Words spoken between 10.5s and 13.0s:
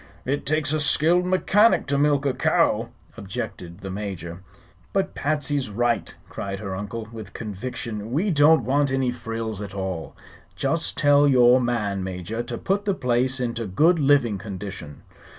Just tell your man, Major, to put the